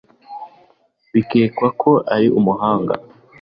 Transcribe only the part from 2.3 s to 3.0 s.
umuhanga.